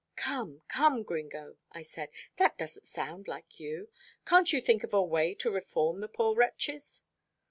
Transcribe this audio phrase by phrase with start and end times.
[0.15, 3.87] "Come, come, Gringo," I said, "that doesn't sound like you.
[4.25, 7.03] Can't you think of a way to reform the poor wretches?"